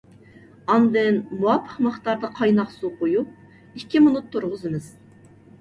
[0.75, 3.39] ئاندىن مۇۋاپىق مىقداردا قايناق سۇ قۇيۇپ،
[3.81, 4.91] ئىككى مىنۇت تۇرغۇزىمىز.